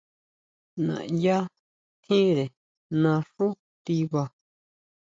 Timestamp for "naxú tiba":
3.01-4.23